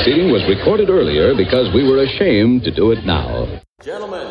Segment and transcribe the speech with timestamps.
[0.00, 3.60] proceeding was recorded earlier because we were ashamed to do it now.
[3.82, 4.28] Gentlemen,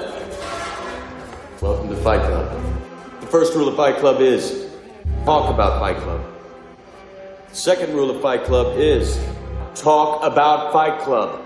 [1.61, 2.81] welcome to Fight Club.
[3.21, 4.67] The first rule of Fight Club is
[5.25, 6.25] talk about Fight Club.
[7.49, 9.23] The second rule of Fight Club is
[9.75, 11.39] talk about Fight Club.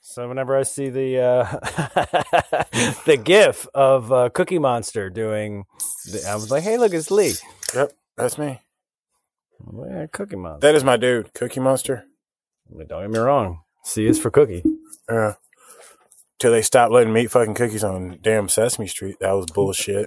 [0.00, 1.44] So whenever I see the uh,
[3.06, 5.64] the GIF of uh, Cookie Monster doing,
[6.04, 7.32] the, I was like, "Hey, look, it's Lee."
[7.74, 8.60] Yep, that's me.
[9.88, 10.66] Yeah, Cookie Monster.
[10.66, 12.04] That is my dude, Cookie Monster.
[12.70, 13.60] Don't get me wrong.
[13.84, 14.62] C is for Cookie.
[15.08, 15.34] Yeah.
[16.38, 19.16] Till they stopped letting me eat fucking cookies on damn Sesame Street.
[19.20, 20.06] That was bullshit.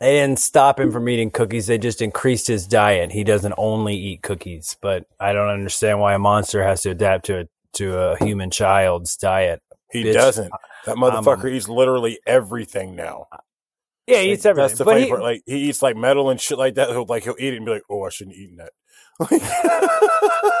[0.00, 1.66] They didn't stop him from eating cookies.
[1.66, 3.12] They just increased his diet.
[3.12, 7.26] He doesn't only eat cookies, but I don't understand why a monster has to adapt
[7.26, 7.44] to a
[7.74, 9.62] to a human child's diet.
[9.90, 10.52] He Bitch, doesn't.
[10.86, 13.26] That motherfucker um, east literally everything now.
[14.06, 14.68] Yeah, he eats everything.
[14.68, 15.22] That's the but funny he- part.
[15.22, 16.90] Like he eats like metal and shit like that.
[16.90, 18.60] He'll like he'll eat it and be like, "Oh, I shouldn't have eaten
[19.20, 19.30] that."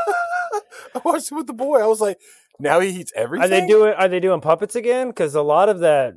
[0.94, 1.80] I watched it with the boy.
[1.80, 2.18] I was like,
[2.58, 3.94] "Now he eats everything." Are they doing?
[3.94, 5.08] Are they doing puppets again?
[5.08, 6.14] Because a lot of that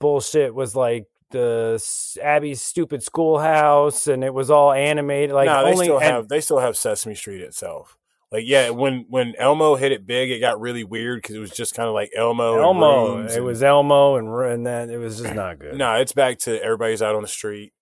[0.00, 1.82] bullshit was like the
[2.22, 5.34] Abby's stupid schoolhouse, and it was all animated.
[5.34, 7.96] Like no, they still and- have they still have Sesame Street itself.
[8.30, 11.50] Like yeah, when when Elmo hit it big, it got really weird because it was
[11.52, 12.60] just kind of like Elmo.
[12.60, 13.24] Elmo.
[13.24, 15.76] It and- was Elmo, and and then it was just not good.
[15.76, 17.72] no, it's back to everybody's out on the street.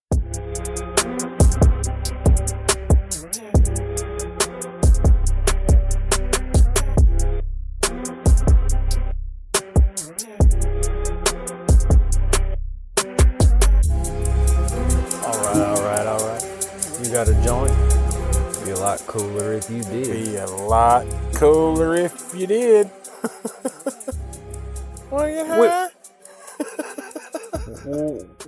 [19.65, 20.09] If you did.
[20.09, 22.91] It'd Be a lot cooler if you did.
[25.11, 25.89] Wanna get high?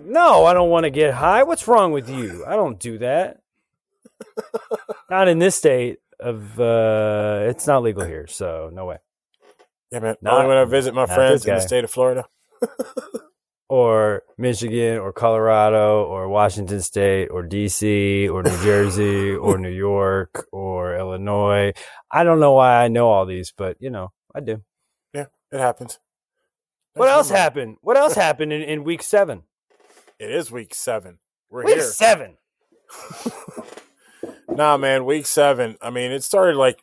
[0.05, 1.43] No, I don't want to get high.
[1.43, 2.45] What's wrong with you?
[2.47, 3.41] I don't do that.
[5.11, 6.59] not in this state of.
[6.61, 8.99] uh It's not legal here, so no way.
[9.91, 10.17] Yeah, man.
[10.23, 12.27] Not- Only when I visit my friends in the state of Florida.
[13.69, 20.47] or Michigan or Colorado or Washington State or DC or New Jersey or New York
[20.53, 21.73] or Illinois.
[22.11, 24.63] I don't know why I know all these, but you know, I do.
[25.13, 25.99] Yeah, it happens.
[26.95, 27.77] What else happened?
[27.81, 29.43] What else happened in, in week seven?
[30.19, 31.19] It is week seven.
[31.51, 31.77] We're here.
[31.77, 31.91] Week here.
[31.91, 32.37] seven.
[34.55, 35.77] Nah, man, week seven.
[35.83, 36.81] I mean, it started like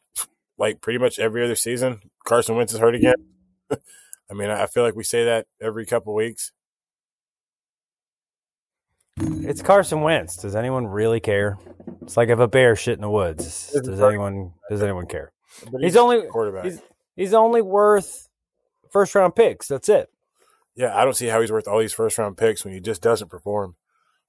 [0.58, 2.02] like pretty much every other season.
[2.26, 3.16] Carson Wentz is hurt again.
[3.72, 6.52] I mean, I feel like we say that every couple weeks.
[9.24, 10.38] It's Carson Wentz.
[10.38, 11.58] Does anyone really care?
[12.02, 13.72] It's like if a bear shit in the woods.
[13.74, 15.32] Does anyone does anyone care?
[15.72, 16.66] But He's only quarterback.
[16.66, 16.82] he's,
[17.16, 18.28] he's only worth
[18.92, 19.68] first round picks.
[19.68, 20.10] That's it.
[20.76, 23.02] yeah, I don't see how he's worth all these first round picks when he just
[23.02, 23.76] doesn't perform.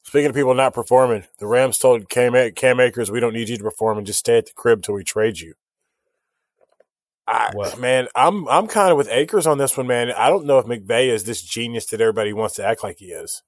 [0.03, 3.57] Speaking of people not performing, the Rams told Cam, Cam Akers, "We don't need you
[3.57, 5.55] to perform and just stay at the crib till we trade you."
[7.27, 7.79] I, What?
[7.79, 10.11] man, I'm I'm kind of with Akers on this one, man.
[10.11, 13.07] I don't know if McVay is this genius that everybody wants to act like he
[13.07, 13.43] is.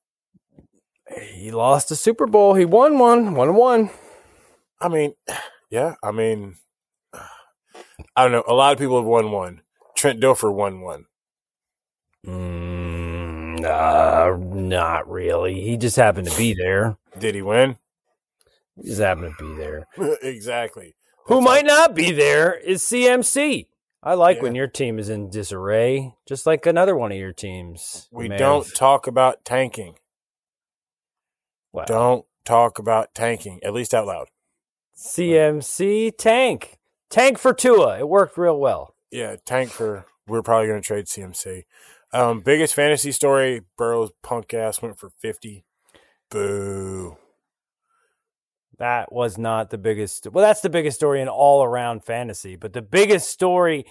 [1.32, 2.54] He lost a Super Bowl.
[2.54, 3.34] He won one.
[3.34, 3.90] One and one.
[4.80, 5.14] I mean,
[5.70, 6.56] yeah, I mean,
[7.14, 8.44] I don't know.
[8.46, 9.62] A lot of people have won one.
[9.96, 11.04] Trent Dilfer won one.
[12.26, 15.60] Mm, nah, not really.
[15.60, 16.96] He just happened to be there.
[17.18, 17.76] Did he win?
[18.76, 19.86] He just happened to be there.
[20.22, 20.94] exactly.
[21.26, 23.66] Who That's might all- not be there is CMC.
[24.02, 24.42] I like Yeah.
[24.42, 28.08] when your team is in disarray, just like another one of your teams.
[28.10, 29.96] We don't have- talk about tanking.
[31.74, 34.28] Well, Don't talk about tanking, at least out loud.
[34.96, 36.78] CMC tank.
[37.10, 37.98] Tank for Tua.
[37.98, 38.94] It worked real well.
[39.10, 40.06] Yeah, tank for.
[40.26, 41.64] We're probably going to trade CMC.
[42.12, 45.64] Um, biggest fantasy story: Burrow's punk ass went for fifty.
[46.30, 47.16] Boo.
[48.78, 50.28] That was not the biggest.
[50.30, 53.84] Well, that's the biggest story in all around fantasy, but the biggest story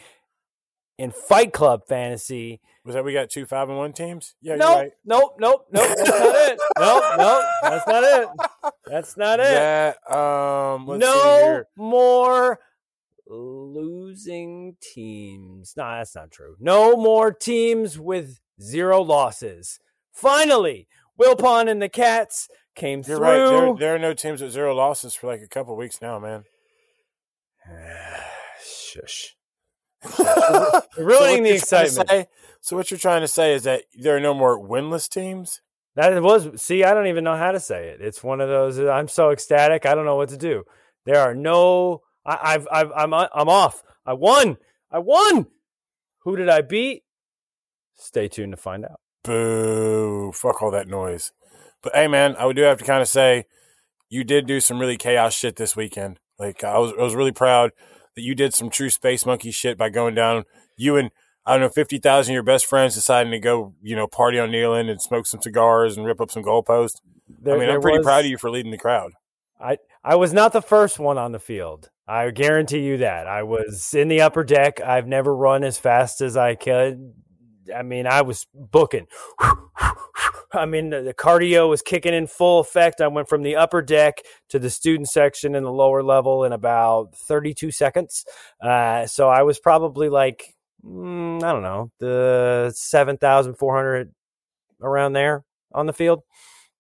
[0.98, 2.62] in Fight Club fantasy.
[2.86, 4.36] Was that we got two five and one teams?
[4.42, 4.92] Yeah, nope, right.
[5.06, 5.88] nope, nope, nope.
[5.98, 6.60] That's not it.
[6.80, 7.44] Nope, nope.
[7.62, 8.28] That's not it.
[8.86, 9.44] That's not it.
[9.44, 12.60] That um, let's see no more
[13.28, 15.74] losing teams.
[15.78, 16.56] No, that's not true.
[16.60, 19.80] No more teams with zero losses.
[20.12, 20.88] Finally,
[21.20, 23.26] Wilpon and the Cats came You're through.
[23.26, 23.38] right.
[23.38, 26.44] There, there are no teams with zero losses for like a couple weeks now, man.
[28.64, 29.36] Shush.
[30.10, 32.10] So Ruining what the you're trying to excitement.
[32.10, 32.28] say-
[32.62, 35.62] so what you're trying to say is that there are no more winless teams?
[35.96, 38.02] That was see, I don't even know how to say it.
[38.02, 38.80] It's one of those.
[38.80, 40.64] Uh, I'm so ecstatic, I don't know what to do.
[41.06, 42.02] There are no.
[42.26, 43.84] I, I've, I've, I'm, uh, I'm off.
[44.06, 44.58] I won.
[44.92, 45.48] I won.
[46.20, 47.04] Who did I beat?
[47.96, 49.00] Stay tuned to find out.
[49.24, 50.32] Boo.
[50.34, 51.32] Fuck all that noise.
[51.82, 53.46] But hey, man, I would do have to kind of say
[54.10, 56.20] you did do some really chaos shit this weekend.
[56.40, 57.72] Like I was, I was really proud.
[58.16, 60.44] That you did some true space monkey shit by going down.
[60.78, 61.12] You and
[61.46, 64.40] I don't know fifty thousand of your best friends deciding to go, you know, party
[64.40, 67.02] on Neyland and smoke some cigars and rip up some goalposts.
[67.42, 69.12] There- I mean, I'm pretty was- proud of you for leading the crowd.
[69.60, 71.90] I I was not the first one on the field.
[72.06, 73.28] I guarantee you that.
[73.28, 74.82] I was in the upper deck.
[74.82, 77.14] I've never run as fast as I could.
[77.76, 79.08] I mean, I was booking.
[80.54, 83.02] I mean, the, cardio was kicking in full effect.
[83.02, 84.20] I went from the upper deck
[84.50, 88.26] to the student section in the lower level in about 32 seconds.
[88.62, 90.54] Uh, so I was probably like,
[90.86, 94.14] mm, I don't know, the 7,400
[94.82, 95.44] around there
[95.74, 96.22] on the field.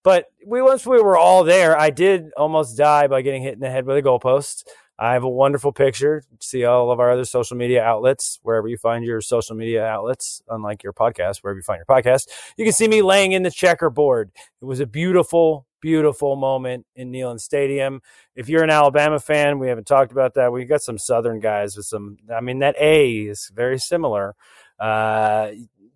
[0.04, 3.62] But we once we were all there, I did almost die by getting hit in
[3.62, 4.66] the head with a goalpost.
[5.00, 6.24] I have a wonderful picture.
[6.40, 10.42] See all of our other social media outlets, wherever you find your social media outlets,
[10.48, 12.30] unlike your podcast, wherever you find your podcast.
[12.58, 14.32] You can see me laying in the checkerboard.
[14.62, 18.02] It was a beautiful, beautiful moment in Neyland Stadium.
[18.36, 20.52] If you're an Alabama fan, we haven't talked about that.
[20.54, 24.36] We got some Southern guys with some, I mean, that A is very similar.
[24.80, 25.54] Uh,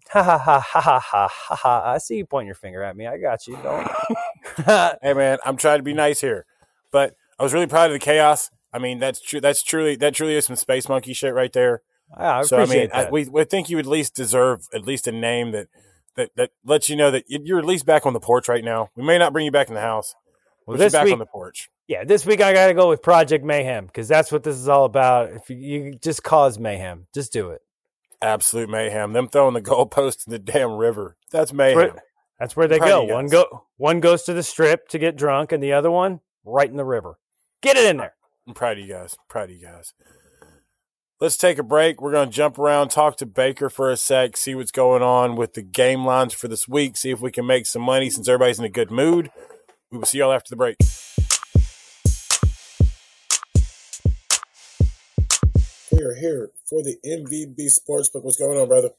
[0.09, 1.83] ha ha ha ha ha ha ha.
[1.85, 3.05] I see you pointing your finger at me.
[3.05, 3.59] I got you.
[3.61, 3.87] Don't.
[5.03, 6.47] hey, man, I'm trying to be nice here,
[6.91, 9.41] but I was really proud of the chaos I mean, that's true.
[9.41, 11.81] That's truly that truly is some space monkey shit right there.
[12.15, 15.11] I so I mean, I, we we think you at least deserve at least a
[15.11, 15.67] name that
[16.15, 18.89] that that lets you know that you're at least back on the porch right now.
[18.95, 20.15] We may not bring you back in the house,
[20.65, 21.69] Well, but you're this back week- on the porch.
[21.87, 24.67] yeah, this week I got to go with Project Mayhem because that's what this is
[24.69, 25.31] all about.
[25.31, 27.61] If you, you just cause mayhem, just do it.
[28.21, 29.13] Absolute mayhem.
[29.13, 31.15] Them throwing the goalpost in the damn river.
[31.31, 31.75] That's mayhem.
[31.77, 32.03] where,
[32.39, 33.03] that's where they go.
[33.03, 36.69] One go, one goes to the strip to get drunk, and the other one right
[36.69, 37.17] in the river.
[37.61, 38.13] Get it in there.
[38.47, 39.17] I'm proud of you guys.
[39.27, 39.93] Proud of you guys.
[41.19, 42.01] Let's take a break.
[42.01, 45.35] We're going to jump around, talk to Baker for a sec, see what's going on
[45.35, 48.29] with the game lines for this week, see if we can make some money since
[48.29, 49.31] everybody's in a good mood.
[49.91, 50.77] We will see y'all after the break.
[55.91, 58.23] We are here for the MVB Sportsbook.
[58.23, 58.91] What's going on, brother?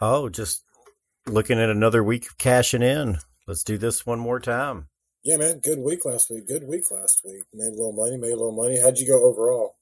[0.00, 0.62] Oh, just
[1.26, 3.18] looking at another week of cashing in.
[3.46, 4.88] Let's do this one more time.
[5.24, 5.60] Yeah, man.
[5.60, 6.46] Good week last week.
[6.46, 7.42] Good week last week.
[7.52, 8.16] Made a little money.
[8.16, 8.80] Made a little money.
[8.80, 9.76] How'd you go overall?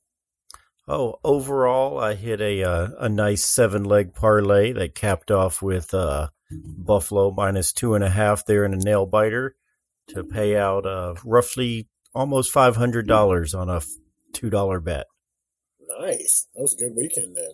[0.89, 5.93] Oh, overall, I hit a uh, a nice seven leg parlay that capped off with
[5.93, 9.57] uh, Buffalo minus two and a half there in a nail biter
[10.09, 13.83] to pay out uh, roughly almost five hundred dollars on a
[14.33, 15.07] two dollar bet.
[16.01, 16.47] Nice.
[16.55, 17.51] That was a good weekend then.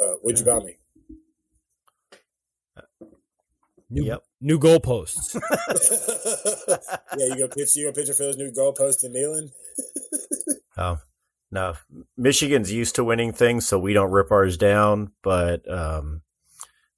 [0.00, 0.78] Uh, what'd you buy me?
[3.90, 4.22] New, Yep.
[4.40, 5.34] new goalposts.
[7.18, 7.74] yeah, you go pitch.
[7.74, 9.50] You go pitcher for those new goalposts in Neyland.
[10.80, 11.00] Oh,
[11.50, 11.74] no,
[12.16, 15.10] Michigan's used to winning things, so we don't rip ours down.
[15.24, 16.22] But um,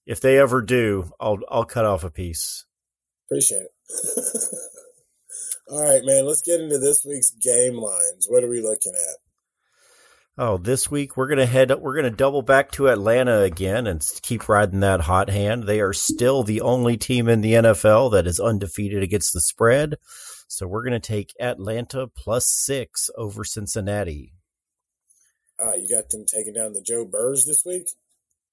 [0.04, 2.66] if they ever do, I'll I'll cut off a piece.
[3.26, 3.72] Appreciate it.
[5.70, 6.26] All right, man.
[6.26, 8.26] Let's get into this week's game lines.
[8.28, 9.16] What are we looking at?
[10.42, 11.70] Oh, this week we're gonna head.
[11.70, 15.64] We're gonna double back to Atlanta again and keep riding that hot hand.
[15.64, 19.96] They are still the only team in the NFL that is undefeated against the spread.
[20.48, 24.32] So we're gonna take Atlanta plus six over Cincinnati.
[25.60, 27.90] Ah, you got them taking down the Joe Burrs this week.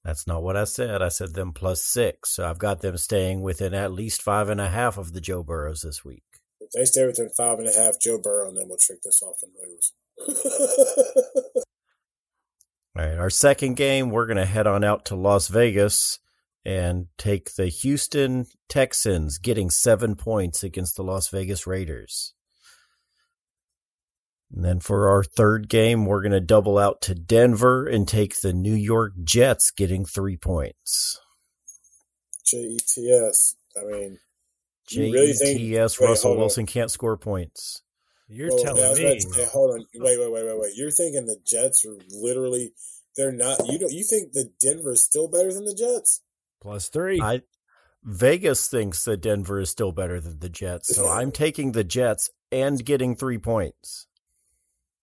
[0.03, 1.01] That's not what I said.
[1.01, 2.35] I said them plus six.
[2.35, 5.41] So I've got them staying within at least five and a half of the Joe
[5.41, 6.23] Burrows this week.
[6.59, 9.21] If they stay within five and a half, Joe Burrow and them will trick this
[9.21, 9.93] off and lose.
[12.97, 16.17] All right, our second game, we're going to head on out to Las Vegas
[16.65, 22.33] and take the Houston Texans getting seven points against the Las Vegas Raiders.
[24.51, 28.39] And then for our third game, we're going to double out to Denver and take
[28.41, 31.19] the New York Jets getting three points.
[32.45, 33.55] J E T S.
[33.77, 34.19] I mean,
[34.87, 35.99] J You really think- T S.
[35.99, 36.37] wait, Russell.
[36.37, 37.83] Wilson can't score points.
[38.29, 39.19] You're well, telling me.
[39.19, 39.85] to say, hold on.
[39.95, 40.71] Wait, wait, wait, wait, wait.
[40.75, 42.73] You're thinking the Jets are literally.
[43.15, 43.65] They're not.
[43.67, 43.91] You don't.
[43.91, 46.21] You think the Denver is still better than the Jets?
[46.61, 47.19] Plus three.
[47.21, 47.41] I
[48.03, 52.29] Vegas thinks that Denver is still better than the Jets, so I'm taking the Jets
[52.51, 54.07] and getting three points.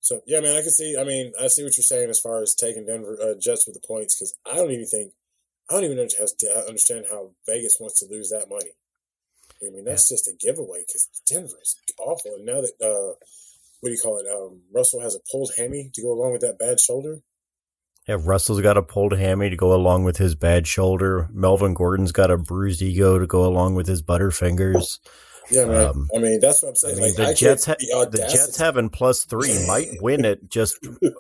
[0.01, 0.97] So yeah, man, I can see.
[0.99, 3.75] I mean, I see what you're saying as far as taking Denver uh, Jets with
[3.75, 5.13] the points because I don't even think
[5.71, 6.31] I don't even understand
[6.69, 8.73] understand how Vegas wants to lose that money.
[9.67, 13.15] I mean, that's just a giveaway because Denver is awful, and now that uh,
[13.81, 14.27] what do you call it?
[14.31, 17.21] Um, Russell has a pulled hammy to go along with that bad shoulder.
[18.09, 21.29] Yeah, Russell's got a pulled hammy to go along with his bad shoulder.
[21.33, 24.99] Melvin Gordon's got a bruised ego to go along with his butterfingers.
[25.51, 25.87] Yeah, man.
[25.87, 26.97] Um, I mean, that's what I'm I saying.
[26.97, 30.79] mean, like, the I Jets, ha- the Jets having plus three might win it just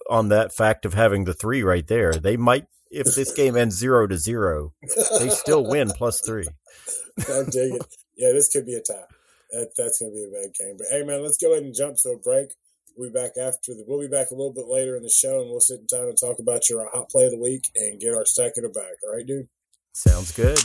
[0.09, 2.15] on that fact of having the three right there.
[2.15, 4.73] They might, if this game ends zero to zero,
[5.19, 6.47] they still win plus three.
[7.31, 7.81] I'm digging.
[8.17, 9.09] Yeah, this could be a tie.
[9.51, 10.77] That, that's going to be a bad game.
[10.77, 12.49] But hey, man, let's go ahead and jump to a break.
[12.97, 13.85] We'll be back after the.
[13.87, 16.09] We'll be back a little bit later in the show, and we'll sit in time
[16.09, 18.69] and talk about your hot play of the week and get our stack in the
[18.69, 19.03] back.
[19.03, 19.49] All right, dude.
[19.93, 20.59] Sounds good.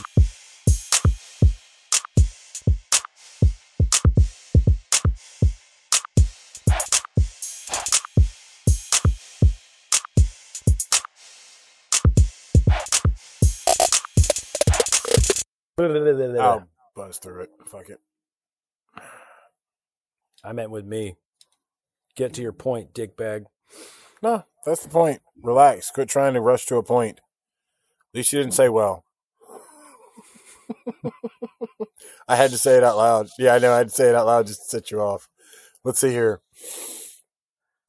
[16.38, 17.50] I'll buzz through it.
[17.66, 18.00] Fuck it.
[20.44, 21.16] I meant with me.
[22.16, 23.44] Get to your point, dickbag.
[24.22, 25.20] No, that's the point.
[25.42, 25.90] Relax.
[25.90, 27.18] Quit trying to rush to a point.
[27.18, 29.04] At least you didn't say well.
[32.28, 33.28] I had to say it out loud.
[33.38, 33.72] Yeah, I know.
[33.72, 35.28] I had to say it out loud just to set you off.
[35.84, 36.40] Let's see here.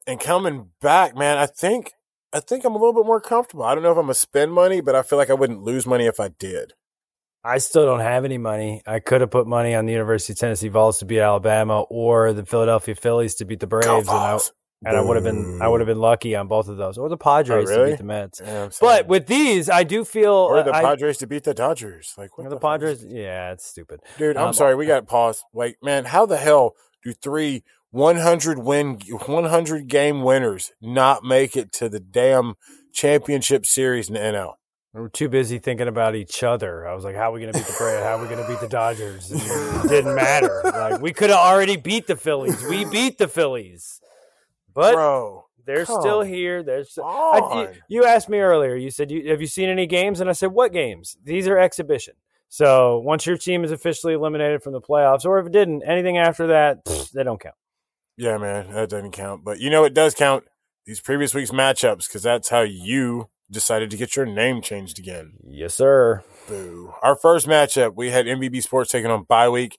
[0.07, 1.93] And coming back, man, I think
[2.33, 3.63] I think I'm a little bit more comfortable.
[3.63, 5.85] I don't know if I'm gonna spend money, but I feel like I wouldn't lose
[5.85, 6.73] money if I did.
[7.43, 8.81] I still don't have any money.
[8.85, 12.33] I could have put money on the University of Tennessee Vols to beat Alabama or
[12.33, 14.39] the Philadelphia Phillies to beat the Braves, and I,
[14.85, 17.09] and I would have been I would have been lucky on both of those, or
[17.09, 17.85] the Padres Oh, really?
[17.85, 18.41] to beat the Mets.
[18.43, 22.13] Yeah, But with these, I do feel or the I, Padres to beat the Dodgers.
[22.17, 23.03] Like what the, the, Padres.
[23.03, 24.01] Yeah, it's stupid.
[24.19, 24.75] Dude, I'm Um, sorry.
[24.75, 25.43] We got to pause.
[25.51, 31.71] Wait, man, how the hell do three 100 win, 100 game winners not make it
[31.73, 32.53] to the damn
[32.93, 34.53] championship series in the NL?
[34.93, 36.85] We were too busy thinking about each other.
[36.85, 38.03] I was like, "How are we going to beat the Braves?
[38.03, 40.61] How are we going to beat the Dodgers?" And it didn't matter.
[40.65, 42.61] Like we could have already beat the Phillies.
[42.63, 44.01] We beat the Phillies,
[44.73, 46.61] but Bro, they're still here.
[46.61, 47.05] They're still.
[47.05, 48.75] I, you, you asked me earlier.
[48.75, 51.15] You said, you, "Have you seen any games?" And I said, "What games?
[51.23, 52.15] These are exhibition."
[52.49, 56.17] So once your team is officially eliminated from the playoffs, or if it didn't, anything
[56.17, 57.55] after that, pfft, they don't count.
[58.17, 59.45] yeah, man, that doesn't count.
[59.45, 60.43] But you know, it does count
[60.85, 65.33] these previous week's matchups because that's how you decided to get your name changed again.
[65.47, 66.23] Yes, sir.
[66.47, 66.93] Boo.
[67.01, 69.77] Our first matchup, we had MVB Sports taking on bye week.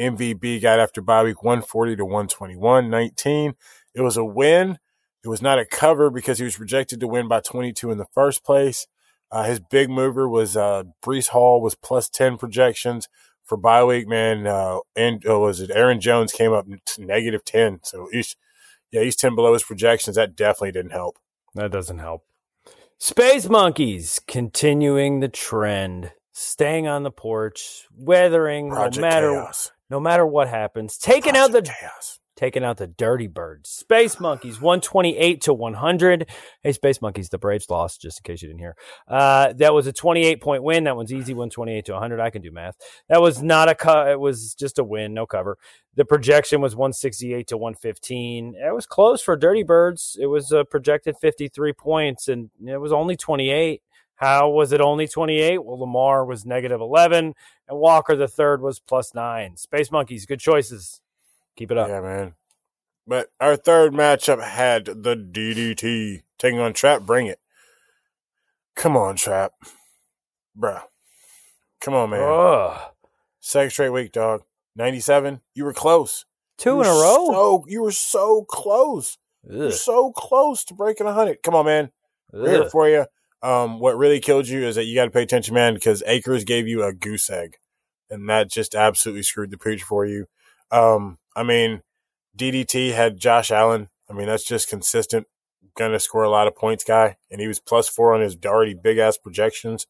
[0.00, 3.54] MVB got after bye week 140 to 121, 19.
[3.94, 4.78] It was a win.
[5.24, 8.06] It was not a cover because he was projected to win by 22 in the
[8.14, 8.86] first place.
[9.30, 13.08] Uh, his big mover was uh, Breece Hall was plus 10 projections
[13.44, 14.46] for bye week, man.
[14.46, 16.66] Uh, and uh, was it Aaron Jones came up
[16.98, 17.80] negative 10.
[17.82, 18.36] So he's,
[18.92, 20.16] yeah, he's 10 below his projections.
[20.16, 21.18] That definitely didn't help.
[21.54, 22.24] That doesn't help.
[23.00, 29.72] Space Monkeys continuing the trend, staying on the porch, weathering Project no matter Chaos.
[29.88, 32.18] no matter what happens, taking out the Project Chaos.
[32.38, 33.68] Taking out the dirty birds.
[33.68, 36.30] Space Monkeys, 128 to 100.
[36.62, 38.76] Hey, Space Monkeys, the Braves lost, just in case you didn't hear.
[39.08, 40.84] Uh, that was a 28 point win.
[40.84, 42.20] That one's easy, 128 to 100.
[42.20, 42.76] I can do math.
[43.08, 44.08] That was not a cut.
[44.08, 45.58] It was just a win, no cover.
[45.96, 48.54] The projection was 168 to 115.
[48.54, 50.16] It was close for Dirty Birds.
[50.20, 53.82] It was uh, projected 53 points, and it was only 28.
[54.14, 55.64] How was it only 28?
[55.64, 57.34] Well, Lamar was negative 11,
[57.68, 59.56] and Walker the third was plus nine.
[59.56, 61.00] Space Monkeys, good choices.
[61.58, 61.88] Keep it up.
[61.88, 62.34] Yeah, man.
[63.04, 67.02] But our third matchup had the DDT taking on Trap.
[67.02, 67.40] Bring it.
[68.76, 69.54] Come on, Trap.
[70.56, 70.82] Bruh.
[71.80, 72.20] Come on, man.
[72.22, 72.80] Ugh.
[73.40, 74.42] Second straight week, dog.
[74.76, 75.40] 97.
[75.52, 76.26] You were close.
[76.58, 77.26] Two You in a row.
[77.32, 79.18] So, you were so close.
[79.52, 79.72] Ugh.
[79.72, 81.42] so close to breaking 100.
[81.42, 81.90] Come on, man.
[82.32, 83.06] We're here for you.
[83.42, 86.44] Um, what really killed you is that you got to pay attention, man, because Akers
[86.44, 87.56] gave you a goose egg,
[88.10, 90.26] and that just absolutely screwed the pooch for you.
[90.70, 91.82] Um, I mean,
[92.36, 93.88] DDT had Josh Allen.
[94.10, 95.26] I mean, that's just consistent,
[95.76, 98.74] gonna score a lot of points guy, and he was plus four on his already
[98.74, 99.86] big ass projections.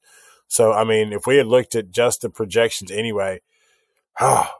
[0.47, 3.41] So, I mean, if we had looked at just the projections anyway,
[4.21, 4.55] ah,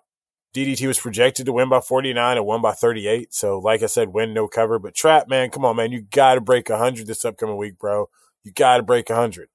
[0.55, 3.35] DDT was projected to win by 49 and won by 38.
[3.35, 4.79] So, like I said, win, no cover.
[4.79, 5.93] But Trap, man, come on, man.
[5.93, 8.09] You got to break 100 this upcoming week, bro.
[8.45, 9.49] You got to break 100.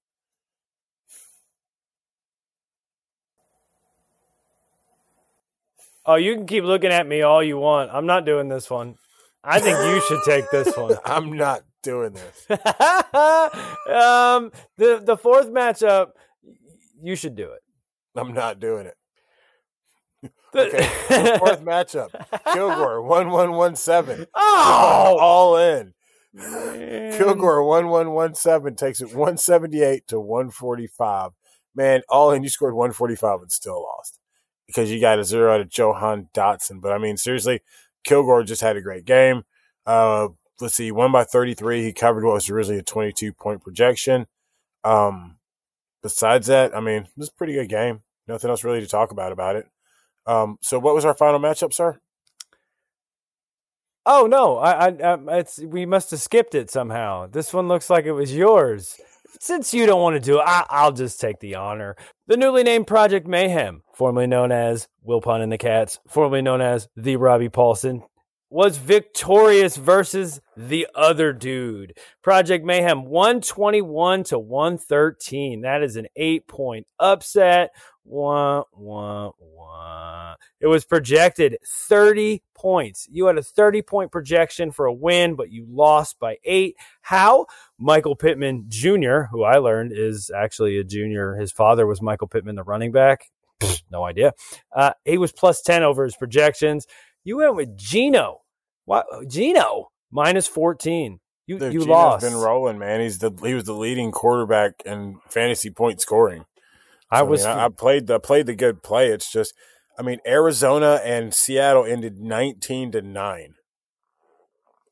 [6.05, 7.91] Oh, you can keep looking at me all you want.
[7.93, 8.95] I'm not doing this one.
[9.43, 10.95] I think you should take this one.
[11.05, 12.45] I'm not doing this.
[12.49, 12.59] um,
[14.77, 16.11] the the fourth matchup,
[17.01, 17.61] you should do it.
[18.15, 18.95] I'm not doing it.
[20.21, 20.29] The-
[20.67, 20.87] Okay.
[21.09, 22.09] the fourth matchup
[22.53, 24.27] Kilgore, 1117.
[24.35, 25.93] oh, All in.
[26.33, 27.17] man.
[27.17, 31.31] Kilgore, 1117 takes it 178 to 145.
[31.75, 34.19] Man, all in, you scored 145 and still lost
[34.67, 36.81] because you got a zero out of Jahan Dotson.
[36.81, 37.61] But I mean, seriously,
[38.03, 39.43] Kilgore just had a great game.
[39.85, 40.29] Uh,
[40.59, 41.83] let's see, won by 33.
[41.83, 44.27] He covered what was originally a 22 point projection.
[44.83, 45.37] Um,
[46.01, 48.01] besides that, I mean, it was a pretty good game.
[48.27, 49.67] Nothing else really to talk about about it.
[50.25, 51.99] Um, so what was our final matchup, sir?
[54.05, 57.27] Oh no, I, I, I, it's we must have skipped it somehow.
[57.27, 58.99] This one looks like it was yours.
[59.39, 61.95] Since you don't want to do it, I, I'll just take the honor.
[62.27, 66.61] The newly named Project Mayhem, formerly known as Will Pun and the Cats, formerly known
[66.61, 68.03] as the Robbie Paulson,
[68.53, 71.97] was victorious versus the other dude.
[72.21, 75.61] Project Mayhem 121 to 113.
[75.61, 77.71] That is an eight point upset.
[78.05, 80.35] Wah, wah, wah.
[80.59, 83.07] It was projected 30 points.
[83.09, 86.75] You had a 30 point projection for a win, but you lost by eight.
[87.01, 87.47] How?
[87.79, 91.37] Michael Pittman Jr., who I learned is actually a junior.
[91.37, 93.31] His father was Michael Pittman, the running back.
[93.89, 94.33] no idea.
[94.71, 96.85] Uh, he was plus 10 over his projections.
[97.23, 98.42] You went with Geno.
[98.85, 99.05] What?
[99.27, 101.19] Geno minus 14.
[101.45, 102.25] You, Dude, you Geno's lost.
[102.25, 103.01] been rolling, man.
[103.01, 106.45] He's the he was the leading quarterback in fantasy point scoring.
[107.11, 107.45] I So, was.
[107.45, 109.09] mean, I, I played the played the good play.
[109.09, 109.53] It's just,
[109.99, 113.55] I mean, Arizona and Seattle ended nineteen to nine.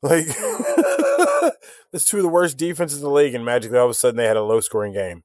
[0.04, 0.26] Like,
[1.92, 4.18] that's two of the worst defenses in the league, and magically all of a sudden
[4.18, 5.22] they had a low scoring game.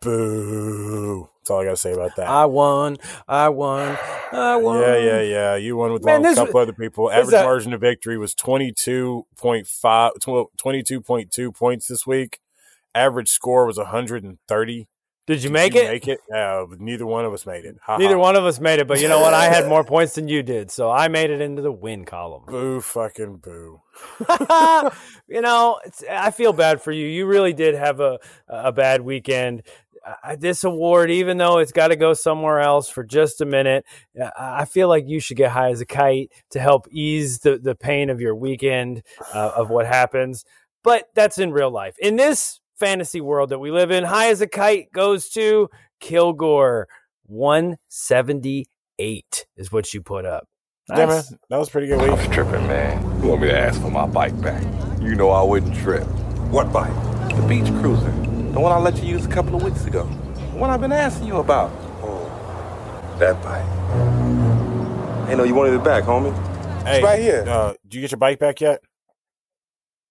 [0.00, 1.28] Boo!
[1.40, 2.26] That's all I got to say about that.
[2.28, 2.96] I won.
[3.28, 3.96] I won.
[4.32, 4.80] I won.
[4.80, 5.56] yeah, yeah, yeah.
[5.56, 7.10] You won with Man, along with this a couple was- other people.
[7.10, 9.24] Average a- margin of victory was 22.5,
[10.58, 12.38] 22.2 points this week.
[12.94, 14.88] Average score was 130.
[15.26, 15.88] Did you Did make you it?
[15.88, 16.18] Make it?
[16.34, 17.76] Uh, neither one of us made it.
[17.84, 19.32] Ha Neither one of us made it, but you know what?
[19.32, 22.42] I had more points than you did, so I made it into the win column.
[22.46, 23.80] Boo fucking boo.
[25.28, 27.06] you know, it's, I feel bad for you.
[27.06, 29.62] You really did have a a bad weekend.
[30.06, 33.84] Uh, this award, even though it's got to go somewhere else for just a minute,
[34.20, 37.58] uh, I feel like you should get high as a kite to help ease the,
[37.58, 39.02] the pain of your weekend
[39.34, 40.44] uh, of what happens.
[40.82, 41.96] But that's in real life.
[41.98, 45.68] In this fantasy world that we live in, high as a kite goes to
[46.00, 46.88] Kilgore.
[47.26, 50.48] 178 is what you put up.
[50.88, 51.22] Yeah, man.
[51.48, 52.16] That was pretty good I week.
[52.16, 53.00] was tripping, man.
[53.22, 54.62] You want me to ask for my bike back?
[55.00, 56.02] You know I wouldn't trip.
[56.50, 56.92] What bike?
[57.36, 58.10] The beach cruiser.
[58.52, 60.04] The one I let you use a couple of weeks ago.
[60.04, 61.70] The one I've been asking you about.
[62.02, 63.64] Oh, that bike.
[65.28, 66.34] Ain't know you wanted it back, homie.
[66.84, 67.44] Hey, right here.
[67.46, 68.80] Uh, did you get your bike back yet?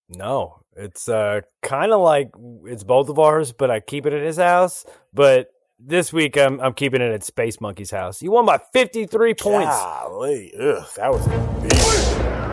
[0.08, 2.32] No, it's uh kind of like
[2.66, 4.86] it's both of ours, but I keep it at his house.
[5.14, 8.22] But this week I'm I'm keeping it at Space Monkey's house.
[8.22, 9.76] You won by 53 points.
[9.76, 12.49] Golly, ugh, that was a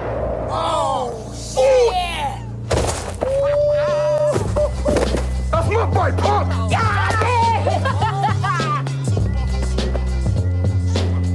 [5.87, 6.53] That's my bike, punk!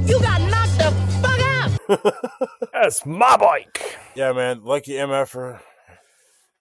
[0.08, 0.90] You got knocked the
[1.22, 2.68] fuck out!
[2.72, 3.98] That's my bike.
[4.14, 4.62] Yeah, man.
[4.64, 5.60] Lucky MFer.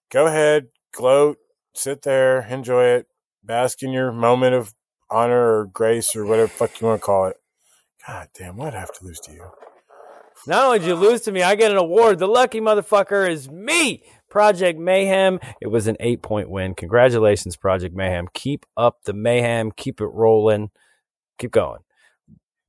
[0.10, 1.38] Go ahead, gloat,
[1.74, 3.08] sit there, enjoy it,
[3.44, 4.74] bask in your moment of
[5.10, 7.38] honor or grace or whatever fuck you want to call it.
[8.08, 9.52] God damn, why'd I have to lose to you?
[10.48, 12.20] Not only did you lose to me, I get an award.
[12.20, 14.04] The lucky motherfucker is me.
[14.32, 15.40] Project Mayhem.
[15.62, 16.74] It was an eight point win.
[16.74, 18.28] Congratulations, Project Mayhem.
[18.34, 19.72] Keep up the mayhem.
[19.72, 20.72] Keep it rolling.
[21.38, 21.82] Keep going.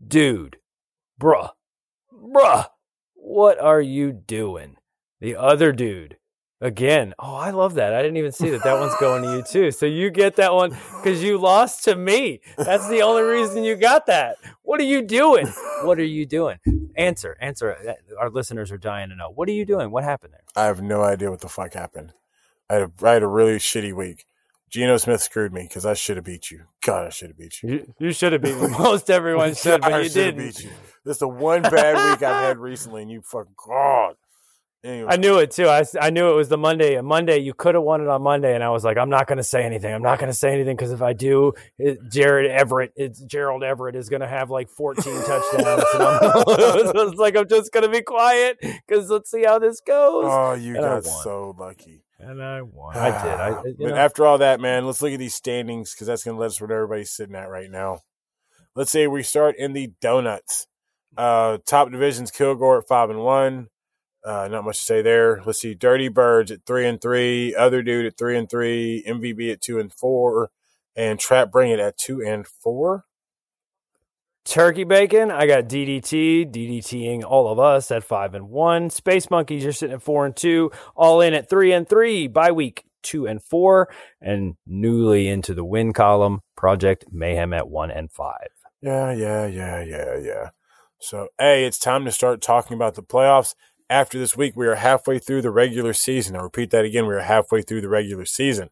[0.07, 0.57] Dude,
[1.21, 1.51] bruh,
[2.13, 2.67] bruh,
[3.15, 4.77] what are you doing?
[5.21, 6.17] The other dude.
[6.63, 7.13] Again.
[7.19, 7.93] Oh, I love that.
[7.93, 8.63] I didn't even see that.
[8.63, 9.73] That one's going to you too.
[9.73, 12.41] So you get that one because you lost to me.
[12.57, 14.37] That's the only reason you got that.
[14.63, 15.49] What are you doing?
[15.83, 16.59] What are you doing?
[16.97, 17.97] Answer, answer.
[18.17, 19.29] Our listeners are dying to know.
[19.29, 19.91] What are you doing?
[19.91, 20.45] What happened there?
[20.55, 22.13] I have no idea what the fuck happened.
[22.71, 24.25] I had a, I had a really shitty week.
[24.71, 26.63] Geno Smith screwed me because I should have beat you.
[26.81, 27.69] God, I should have beat you.
[27.71, 28.69] You, you should have beat me.
[28.69, 30.47] Most everyone should, I but you should have didn't.
[30.55, 30.71] beat you.
[31.05, 34.15] This is the one bad week I've had recently, and you fucking God.
[34.85, 35.69] Anyway, I knew it too.
[35.69, 36.97] I, I knew it was the Monday.
[36.97, 39.29] A Monday, you could have won it on Monday, and I was like, I'm not
[39.29, 39.95] going to say anything.
[39.95, 43.63] I'm not going to say anything because if I do, it, Jared Everett, it's Gerald
[43.63, 45.85] Everett is going to have like 14 touchdowns.
[45.95, 49.81] And I'm, it's like I'm just going to be quiet because let's see how this
[49.81, 50.25] goes.
[50.27, 52.03] oh, you and got so lucky.
[52.19, 52.97] and I won.
[52.97, 53.33] I did.
[53.33, 56.25] I, you but know, after all that, man, let's look at these standings because that's
[56.25, 58.01] going to let us where everybody's sitting at right now.
[58.75, 60.67] Let's say we start in the donuts.
[61.17, 63.69] Uh, top divisions: Kilgore at five and one.
[64.25, 65.43] Uh, not much to say there.
[65.45, 67.55] Let's see: Dirty Birds at three and three.
[67.55, 69.05] Other dude at three and three.
[69.07, 70.51] MVB at two and four,
[70.95, 73.05] and Trap Bring It at two and four.
[74.45, 75.31] Turkey bacon.
[75.31, 78.91] I got DDT, DDTing all of us at five and one.
[78.91, 80.73] Space monkeys, you're sitting at four and two.
[80.97, 82.27] All in at three and three.
[82.27, 83.89] By week two and four,
[84.21, 86.41] and newly into the win column.
[86.57, 88.49] Project Mayhem at one and five.
[88.81, 90.51] Yeah, yeah, yeah, yeah, yeah.
[90.99, 93.55] So, hey, it's time to start talking about the playoffs.
[93.93, 96.35] After this week, we are halfway through the regular season.
[96.35, 97.07] I'll repeat that again.
[97.07, 98.71] We are halfway through the regular season.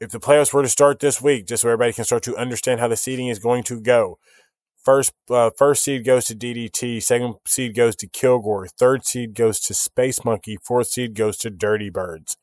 [0.00, 2.80] If the playoffs were to start this week, just so everybody can start to understand
[2.80, 4.18] how the seeding is going to go,
[4.82, 9.60] first uh, first seed goes to DDT, second seed goes to Kilgore, third seed goes
[9.60, 12.38] to Space Monkey, fourth seed goes to Dirty Birds,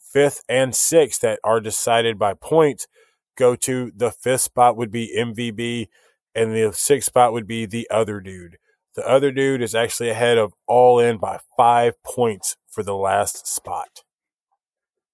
[0.00, 2.88] fifth and sixth that are decided by points
[3.36, 5.86] go to the fifth spot would be MVB,
[6.34, 8.58] and the sixth spot would be the other dude.
[8.96, 13.46] The other dude is actually ahead of all in by five points for the last
[13.46, 14.02] spot.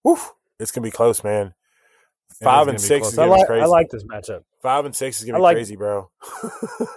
[0.04, 0.16] Woo!
[0.58, 1.54] It's gonna be close, man.
[2.42, 3.62] Five and six is I like, crazy.
[3.62, 4.44] I like this matchup.
[4.62, 6.10] Five and six is gonna I be like- crazy, bro.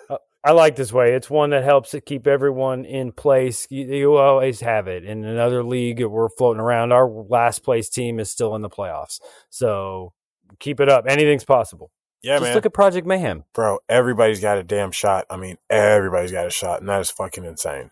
[0.09, 1.13] Uh, I like this way.
[1.15, 3.65] It's one that helps it keep everyone in place.
[3.71, 5.03] You, you always have it.
[5.03, 6.91] In another league, we're floating around.
[6.91, 9.19] Our last place team is still in the playoffs.
[9.49, 10.13] So
[10.59, 11.05] keep it up.
[11.07, 11.89] Anything's possible.
[12.25, 13.43] Yeah, Just man, look at Project Mayhem.
[13.53, 13.77] bro.
[13.87, 15.25] Everybody's got a damn shot.
[15.29, 17.91] I mean, everybody's got a shot, and that is fucking insane.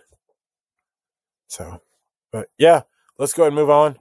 [1.48, 1.84] So,
[2.32, 2.82] but yeah,
[3.19, 3.98] let's go ahead and move on.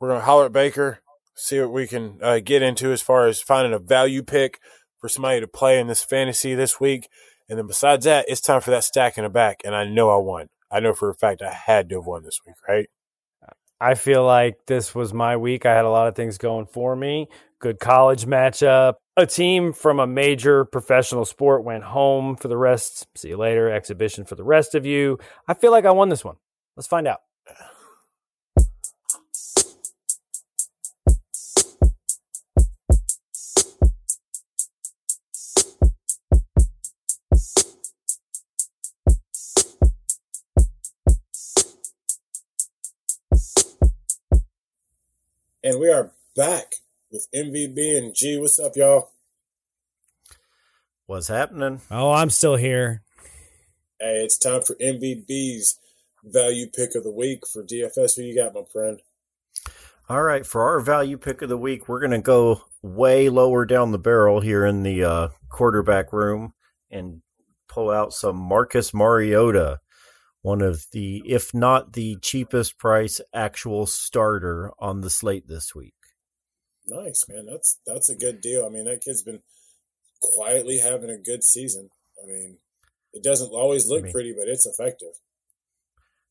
[0.00, 1.00] We're gonna holler at Baker,
[1.34, 4.60] see what we can uh, get into as far as finding a value pick
[4.98, 7.10] for somebody to play in this fantasy this week.
[7.46, 9.60] And then besides that, it's time for that stack in the back.
[9.62, 10.48] And I know I won.
[10.70, 12.88] I know for a fact I had to have won this week, right?
[13.78, 15.66] I feel like this was my week.
[15.66, 17.28] I had a lot of things going for me.
[17.58, 18.94] Good college matchup.
[19.18, 23.06] A team from a major professional sport went home for the rest.
[23.14, 23.70] See you later.
[23.72, 25.18] Exhibition for the rest of you.
[25.48, 26.36] I feel like I won this one.
[26.76, 27.22] Let's find out.
[45.64, 46.74] And we are back
[47.16, 48.38] with MVB and G.
[48.38, 49.08] What's up, y'all?
[51.06, 51.80] What's happening?
[51.90, 53.02] Oh, I'm still here.
[53.98, 55.78] Hey, it's time for MVB's
[56.24, 58.16] value pick of the week for DFS.
[58.16, 59.00] Who you got, my friend?
[60.10, 63.64] All right, for our value pick of the week, we're going to go way lower
[63.64, 66.52] down the barrel here in the uh, quarterback room
[66.90, 67.22] and
[67.66, 69.80] pull out some Marcus Mariota,
[70.42, 75.94] one of the, if not the cheapest price actual starter on the slate this week.
[76.88, 77.46] Nice, man.
[77.46, 78.64] That's that's a good deal.
[78.64, 79.40] I mean, that kid's been
[80.22, 81.90] quietly having a good season.
[82.22, 82.58] I mean,
[83.12, 85.12] it doesn't always look I mean- pretty, but it's effective.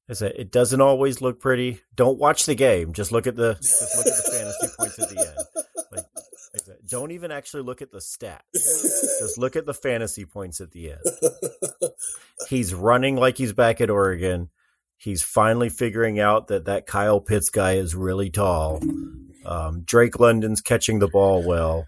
[0.07, 1.81] I said it doesn't always look pretty.
[1.95, 2.93] Don't watch the game.
[2.93, 5.65] Just look at the just look at the fantasy points at the end.
[5.91, 6.05] Like,
[6.53, 8.39] I said, don't even actually look at the stats.
[8.53, 11.01] Just look at the fantasy points at the end.
[12.49, 14.51] He's running like he's back at Oregon.
[14.97, 18.79] He's finally figuring out that that Kyle Pitts guy is really tall.
[19.45, 21.87] Um, Drake London's catching the ball well,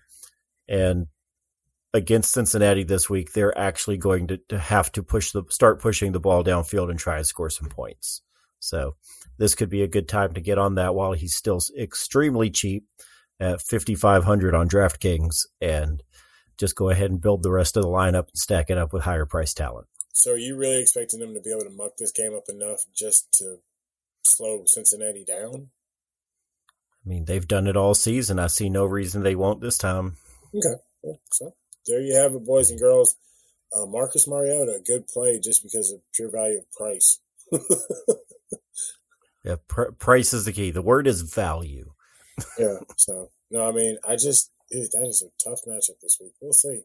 [0.68, 1.08] and
[1.94, 6.12] against Cincinnati this week, they're actually going to, to have to push the start pushing
[6.12, 8.22] the ball downfield and try and score some points.
[8.60, 8.96] So
[9.38, 12.86] this could be a good time to get on that while he's still extremely cheap
[13.40, 16.02] at 5500 on DraftKings and
[16.58, 19.04] just go ahead and build the rest of the lineup and stack it up with
[19.04, 19.88] higher price talent.
[20.12, 22.86] so, are you really expecting them to be able to muck this game up enough
[22.96, 23.58] just to
[24.24, 25.70] slow Cincinnati down?
[27.08, 28.38] I mean, they've done it all season.
[28.38, 30.18] I see no reason they won't this time.
[30.54, 33.16] Okay, so there you have it, boys and girls.
[33.74, 37.20] Uh, Marcus Mariota, good play just because of pure value of price.
[39.46, 40.72] Yeah, pr- price is the key.
[40.72, 41.94] The word is value.
[42.60, 42.80] Yeah.
[42.98, 46.34] So no, I mean, I just dude, that is a tough matchup this week.
[46.42, 46.82] We'll see.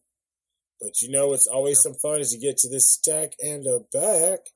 [0.81, 3.81] But you know, it's always some fun as you get to this stack and a
[3.93, 4.47] back.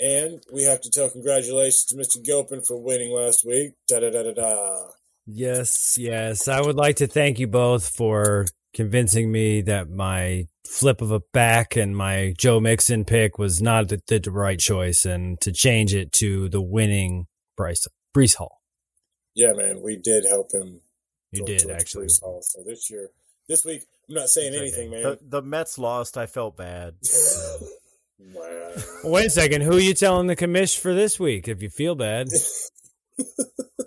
[0.00, 2.22] And we have to tell congratulations to Mr.
[2.24, 3.74] Gilpin for winning last week.
[3.88, 4.88] Da da da da da.
[5.26, 6.48] Yes, yes.
[6.48, 11.20] I would like to thank you both for convincing me that my flip of a
[11.32, 15.94] back and my Joe Mixon pick was not the, the right choice and to change
[15.94, 17.26] it to the winning
[17.56, 18.60] Bryce Breece Hall.
[19.34, 20.80] Yeah, man, we did help him.
[21.30, 22.06] You did actually.
[22.06, 22.40] Breece Hall.
[22.42, 23.08] So this year,
[23.48, 25.02] this week, I'm not saying anything, man.
[25.02, 26.18] The, the Mets lost.
[26.18, 26.94] I felt bad.
[28.34, 28.72] Wow.
[29.04, 29.62] Wait a second.
[29.62, 32.28] Who are you telling the commish for this week if you feel bad?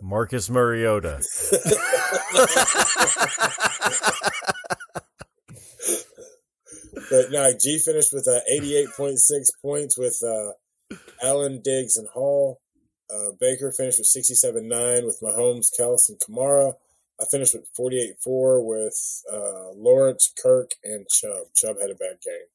[0.02, 1.22] Marcus Mariota.
[7.10, 9.18] But no, G finished with uh, 88.6
[9.62, 12.62] points with uh, Allen, Diggs, and Hall.
[13.14, 16.74] Uh, Baker finished with 67.9 with Mahomes, Kelce, and Kamara.
[17.20, 21.48] I finished with 48.4 with uh, Lawrence, Kirk, and Chubb.
[21.56, 22.48] Chubb had a bad game.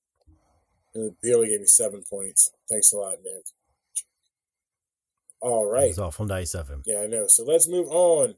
[0.94, 2.50] Only gave me seven points.
[2.68, 3.44] Thanks a lot, Nick.
[5.40, 5.78] All right.
[5.78, 5.88] It right.
[5.88, 6.82] was awful nice of him.
[6.84, 7.26] Yeah, I know.
[7.28, 8.34] So let's move on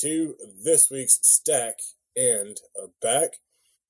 [0.00, 1.74] to this week's stack
[2.16, 3.34] and a back.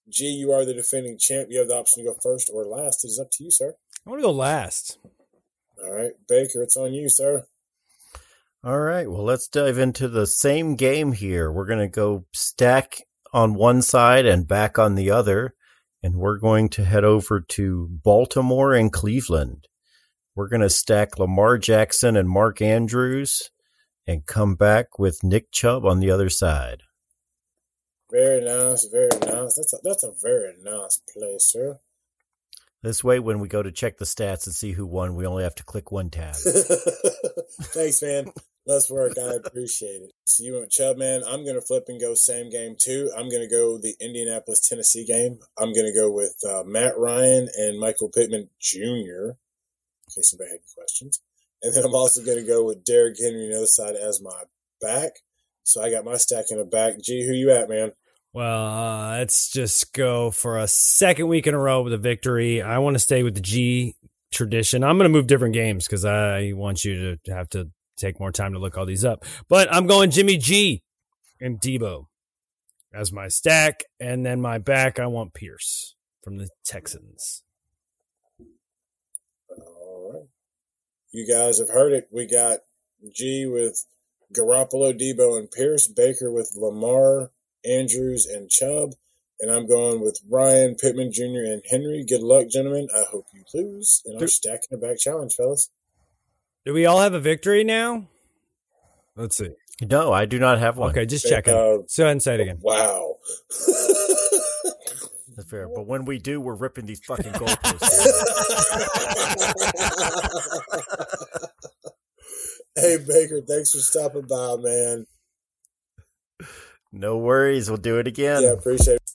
[0.09, 1.49] G, you are the defending champ.
[1.51, 3.05] You have the option to go first or last.
[3.05, 3.75] It is up to you, sir.
[4.05, 4.99] I want to go last.
[5.83, 7.47] All right, Baker, it's on you, sir.
[8.65, 9.11] All right.
[9.11, 11.51] Well, let's dive into the same game here.
[11.51, 15.55] We're going to go stack on one side and back on the other.
[16.03, 19.69] And we're going to head over to Baltimore and Cleveland.
[20.35, 23.51] We're going to stack Lamar Jackson and Mark Andrews
[24.07, 26.83] and come back with Nick Chubb on the other side.
[28.11, 29.55] Very nice, very nice.
[29.57, 31.79] That's a, that's a very nice play, sir.
[32.83, 35.45] This way, when we go to check the stats and see who won, we only
[35.45, 36.35] have to click one tab.
[37.61, 38.33] Thanks, man.
[38.65, 39.15] Less work.
[39.19, 40.13] I appreciate it.
[40.27, 41.23] So you went Chubb, man.
[41.27, 43.11] I'm going to flip and go same game too.
[43.17, 45.41] I'm going to go the Indianapolis Tennessee game.
[45.59, 48.79] I'm going to go with uh, Matt Ryan and Michael Pittman Jr.
[48.81, 51.21] In case anybody had any questions.
[51.63, 54.21] And then I'm also going to go with Derrick Henry on the other side as
[54.23, 54.43] my
[54.81, 55.13] back.
[55.65, 57.01] So I got my stack in the back.
[57.01, 57.93] G, who you at, man?
[58.33, 62.63] Well, uh, let's just go for a second week in a row with a victory.
[62.63, 63.95] I want to stay with the G
[64.33, 64.83] tradition.
[64.83, 67.71] I'm going to move different games because I want you to have to
[68.03, 69.25] take more time to look all these up.
[69.49, 70.83] But I'm going Jimmy G
[71.41, 72.07] and Deebo
[72.93, 73.85] as my stack.
[73.99, 77.43] And then my back, I want Pierce from the Texans.
[79.49, 80.29] All right.
[81.11, 82.09] You guys have heard it.
[82.11, 82.61] We got
[83.15, 83.87] G with
[84.35, 85.87] Garoppolo, Deebo, and Pierce.
[85.87, 87.31] Baker with Lamar,
[87.65, 88.95] Andrews, and Chubb.
[89.41, 92.05] And I'm going with Ryan, Pittman Jr., and Henry.
[92.09, 92.89] Good luck, gentlemen.
[92.95, 95.69] I hope you lose in our stacking the back challenge, fellas.
[96.65, 98.07] Do we all have a victory now?
[99.17, 99.51] Let's see.
[99.81, 100.91] No, I do not have one.
[100.91, 101.55] Okay, just Uh, checking.
[101.55, 102.59] Go ahead and say it again.
[102.61, 103.17] Wow.
[105.35, 105.67] That's fair.
[105.69, 108.07] But when we do, we're ripping these fucking goalposts.
[112.77, 115.07] hey, Baker, thanks for stopping by, man.
[116.93, 117.69] no worries.
[117.69, 118.43] We'll do it again.
[118.43, 119.11] Yeah, appreciate it.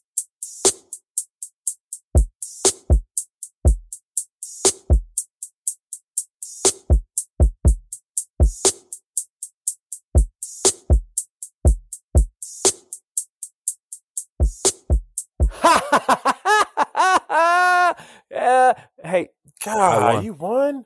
[19.64, 20.26] God, won.
[20.26, 20.86] you won?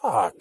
[0.00, 0.34] Fuck.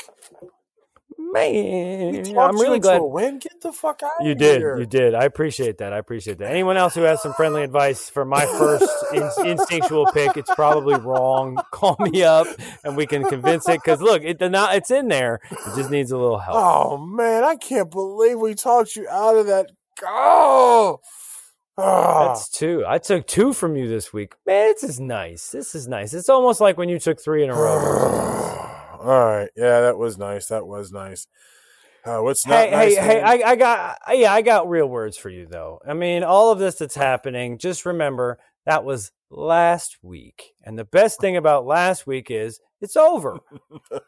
[1.17, 3.39] man, I'm really glad win.
[3.39, 4.61] Get the fuck out you of did.
[4.61, 4.77] here.
[4.77, 5.15] You did.
[5.15, 5.93] I appreciate that.
[5.93, 6.51] I appreciate that.
[6.51, 10.95] Anyone else who has some friendly advice for my first in- instinctual pick, it's probably
[10.95, 11.57] wrong.
[11.71, 12.47] Call me up
[12.83, 13.81] and we can convince it.
[13.83, 15.39] Because look, it, not, it's in there.
[15.51, 16.57] It just needs a little help.
[16.57, 19.71] Oh man, I can't believe we talked you out of that.
[20.03, 20.99] Oh,
[21.77, 22.29] Ah.
[22.29, 22.83] That's two.
[22.87, 24.33] I took two from you this week.
[24.45, 25.49] Man, this is nice.
[25.51, 26.13] This is nice.
[26.13, 27.77] It's almost like when you took three in a row.
[28.99, 30.47] All right, yeah, that was nice.
[30.47, 31.27] That was nice.
[32.03, 32.95] Uh, what's not hey, nice?
[32.95, 33.21] hey, hey!
[33.21, 35.79] I, I got, yeah, I got real words for you though.
[35.87, 37.57] I mean, all of this that's happening.
[37.57, 42.95] Just remember that was last week, and the best thing about last week is it's
[42.95, 43.39] over.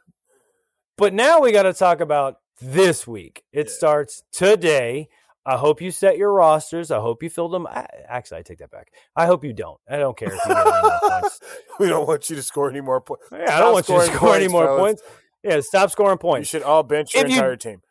[0.98, 3.44] but now we got to talk about this week.
[3.52, 3.74] It Yeah.
[3.74, 5.10] starts today.
[5.50, 6.92] I hope you set your rosters.
[6.92, 7.66] I hope you filled them.
[7.66, 8.92] I, actually, I take that back.
[9.16, 9.80] I hope you don't.
[9.90, 11.40] I don't care if you get points.
[11.80, 13.24] we don't want you to score any more points.
[13.32, 15.02] Yeah, I don't want you to score any more points.
[15.44, 16.54] Yeah, stop scoring points.
[16.54, 17.82] You should all bench your If you- entire team.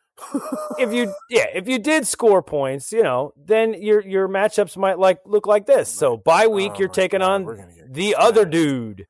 [0.78, 4.98] if you yeah, if you did score points, you know, then your your matchups might
[4.98, 5.88] like look like this.
[5.88, 9.06] So by week Oh you're taking God, on we're gonna get the other dude.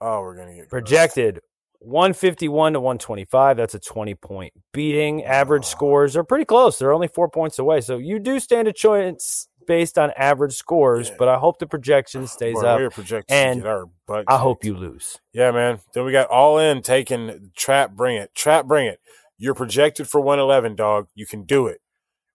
[0.00, 1.40] Oh, we're gonna get Projected
[1.86, 3.56] 151 to 125.
[3.56, 5.24] That's a 20 point beating.
[5.24, 5.68] Average Oh.
[5.68, 6.78] scores are pretty close.
[6.78, 7.80] They're only four points away.
[7.80, 11.14] So you do stand a chance based on average scores, Yeah.
[11.18, 12.78] but I hope the projection stays Boy, up.
[12.78, 14.24] We are projected and our butt.
[14.28, 15.18] I hope you lose.
[15.32, 15.80] Yeah, man.
[15.94, 17.92] Then we got all in taking trap.
[17.92, 18.66] Bring it, trap.
[18.66, 19.00] Bring it.
[19.38, 21.08] You're projected for 111, dog.
[21.14, 21.80] You can do it.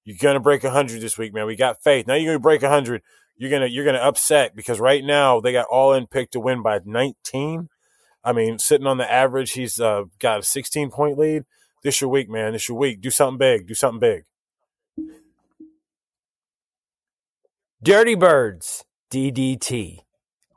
[0.03, 1.45] You're gonna break 100 this week, man.
[1.45, 2.07] We got faith.
[2.07, 3.01] Now you're gonna break 100.
[3.37, 6.61] You're gonna you're gonna upset because right now they got all in picked to win
[6.61, 7.69] by 19.
[8.23, 11.43] I mean, sitting on the average, he's uh, got a 16 point lead.
[11.83, 12.53] This your week, man.
[12.53, 13.01] This your week.
[13.01, 13.67] Do something big.
[13.67, 14.23] Do something big.
[17.83, 20.01] Dirty Birds, DDT.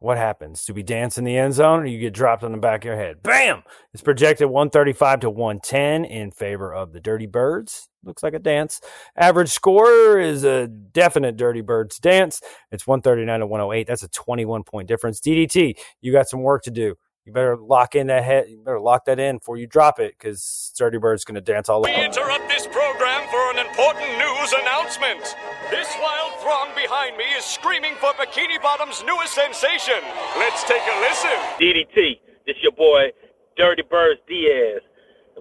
[0.00, 0.62] What happens?
[0.66, 2.84] Do we dance in the end zone or you get dropped on the back of
[2.84, 3.22] your head?
[3.22, 3.62] Bam!
[3.94, 7.88] It's projected 135 to 110 in favor of the Dirty Birds.
[8.04, 8.82] Looks like a dance.
[9.16, 12.42] Average score is a definite Dirty Birds dance.
[12.70, 13.86] It's 139 to 108.
[13.86, 15.20] That's a 21 point difference.
[15.20, 16.96] DDT, you got some work to do.
[17.24, 18.50] You better lock in that head.
[18.50, 21.70] You better lock that in before you drop it because Dirty Bird's going to dance
[21.70, 21.88] all over.
[21.88, 25.34] We interrupt this program for an important news announcement.
[25.70, 30.04] This wild throng behind me is screaming for Bikini Bottom's newest sensation.
[30.36, 31.30] Let's take a listen.
[31.58, 33.08] DDT, this your boy
[33.56, 34.82] Dirty Birds Diaz.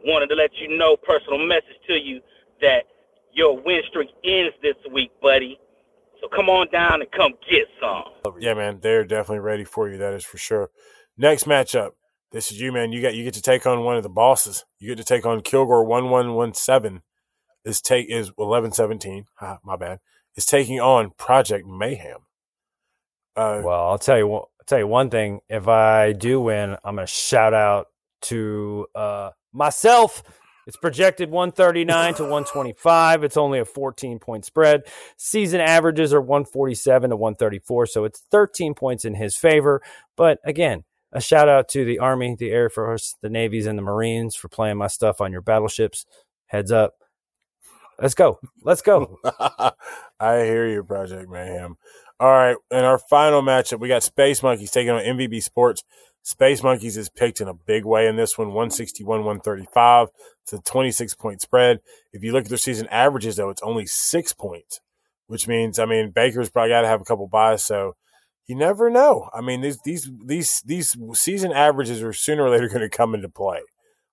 [0.06, 2.22] Wanted to let you know, personal message to you,
[2.62, 2.84] that
[3.34, 5.60] your win streak ends this week, buddy.
[6.22, 8.36] So come on down and come get some.
[8.40, 9.98] Yeah, man, they're definitely ready for you.
[9.98, 10.70] That is for sure.
[11.18, 11.92] Next matchup.
[12.32, 12.92] This is you, man.
[12.92, 14.66] You got you get to take on one of the bosses.
[14.80, 17.04] You get to take on Kilgore one one one seven.
[17.64, 19.26] Is take is eleven seventeen.
[19.64, 20.00] My bad.
[20.36, 22.22] Is taking on Project Mayhem.
[23.36, 24.34] Uh, Well, I'll tell you.
[24.34, 25.42] I'll tell you one thing.
[25.48, 27.88] If I do win, I'm gonna shout out
[28.24, 30.24] to uh, myself.
[30.66, 33.24] It's projected 139 to 125.
[33.26, 34.84] It's only a 14 point spread.
[35.18, 39.82] Season averages are 147 to 134, so it's 13 points in his favor.
[40.16, 43.84] But again, a shout out to the Army, the Air Force, the Navies, and the
[43.84, 46.06] Marines for playing my stuff on your battleships.
[46.48, 46.96] Heads up.
[48.02, 48.40] Let's go.
[48.64, 49.20] Let's go.
[50.20, 51.78] I hear you, Project Mayhem.
[52.20, 55.84] All right, in our final matchup, we got Space Monkeys taking on MVB Sports.
[56.24, 60.08] Space Monkeys is picked in a big way in this one, 161, 135.
[60.44, 61.82] It's a 26 point spread.
[62.14, 64.80] If you look at their season averages, though, it's only six points,
[65.28, 67.64] which means, I mean, Baker's probably got to have a couple buys.
[67.64, 67.96] So
[68.48, 69.30] you never know.
[69.34, 73.16] I mean, these, these, these, these season averages are sooner or later going to come
[73.16, 73.62] into play.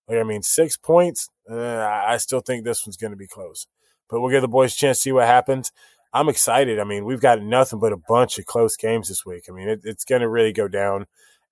[0.09, 3.67] Like, I mean, six points, uh, I still think this one's going to be close.
[4.09, 5.71] But we'll give the boys a chance to see what happens.
[6.13, 6.81] I'm excited.
[6.81, 9.45] I mean, we've got nothing but a bunch of close games this week.
[9.49, 11.07] I mean, it, it's going to really go down.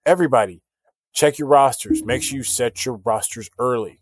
[0.04, 0.62] Everybody,
[1.12, 2.04] check your rosters.
[2.04, 4.00] Make sure you set your rosters early.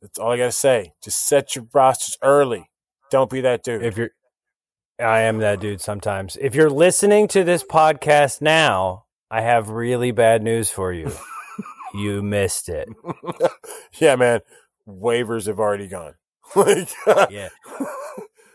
[0.00, 0.92] That's all I got to say.
[1.02, 2.70] Just set your rosters early.
[3.10, 3.82] Don't be that dude.
[3.82, 4.10] If you're,
[5.00, 6.36] I am that dude sometimes.
[6.40, 11.12] If you're listening to this podcast now, I have really bad news for you.
[11.94, 12.88] you missed it.
[14.00, 14.40] yeah, man.
[14.88, 16.14] Waivers have already gone.
[16.56, 16.88] like,
[17.30, 17.50] yeah.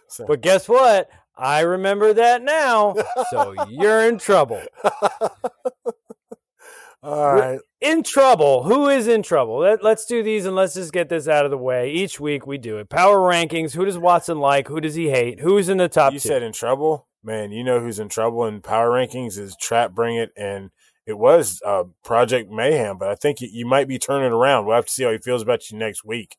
[0.10, 0.26] So.
[0.28, 1.10] But guess what?
[1.38, 2.96] I remember that now.
[3.30, 4.62] So you're in trouble.
[7.04, 7.60] All right.
[7.82, 8.64] In trouble.
[8.64, 9.60] Who is in trouble?
[9.60, 11.92] Let, us do these and let's just get this out of the way.
[11.92, 12.90] Each week we do it.
[12.90, 13.74] Power rankings.
[13.74, 14.70] Who does Watson like?
[14.70, 15.42] Who does he hate?
[15.42, 16.30] Who's in the top You two?
[16.30, 17.08] said in trouble?
[17.22, 20.72] Man, you know who's in trouble in power rankings is Trap Bring It and
[21.06, 24.66] it was uh, Project Mayhem, but I think you, you, might be turning around.
[24.66, 26.38] We'll have to see how he feels about you next week.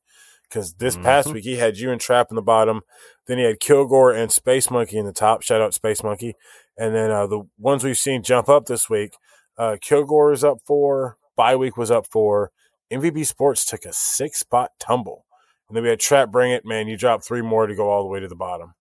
[0.48, 1.05] Because this mm-hmm.
[1.05, 2.83] past week he had you and Trap in the bottom,
[3.27, 5.42] then he had Kilgore and Space Monkey in the top.
[5.42, 6.35] Shout out Space Monkey,
[6.79, 9.14] and then uh, the ones we've seen jump up this week
[9.59, 11.17] uh, Kilgore is up four.
[11.37, 12.51] Bye week was up four.
[12.93, 15.27] MVB Sports took a six spot tumble.
[15.69, 16.64] And then we had Trap Bring It.
[16.64, 18.75] Man, you dropped three more to go all the way to the bottom.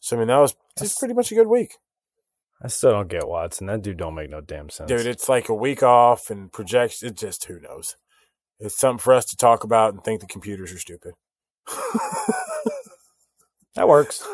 [0.00, 1.74] So, I mean, that was just pretty much a good week.
[2.62, 3.66] I still don't get Watson.
[3.66, 4.88] That dude don't make no damn sense.
[4.88, 7.02] Dude, it's like a week off and projects.
[7.02, 7.96] It just, who knows?
[8.58, 11.14] It's something for us to talk about and think the computers are stupid.
[13.74, 14.26] that works.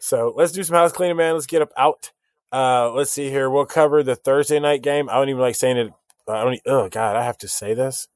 [0.00, 1.34] So let's do some house cleaning, man.
[1.34, 2.10] Let's get up out.
[2.52, 3.48] Uh, let's see here.
[3.48, 5.08] We'll cover the Thursday night game.
[5.08, 5.92] I don't even like saying it.
[6.28, 6.60] I don't.
[6.66, 8.08] Oh God, I have to say this.